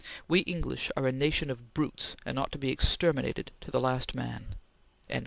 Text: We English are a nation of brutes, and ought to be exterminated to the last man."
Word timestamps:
We 0.27 0.39
English 0.39 0.89
are 0.97 1.05
a 1.05 1.11
nation 1.11 1.51
of 1.51 1.75
brutes, 1.75 2.15
and 2.25 2.39
ought 2.39 2.51
to 2.53 2.57
be 2.57 2.71
exterminated 2.71 3.51
to 3.61 3.69
the 3.69 3.79
last 3.79 4.15
man." 4.15 4.55